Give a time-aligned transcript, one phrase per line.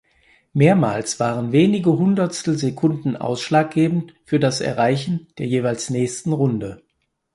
[0.53, 6.81] Mehrmals waren wenige Hundertstelsekunden ausschlaggebend für das Erreichen der jeweils nächsten Runde.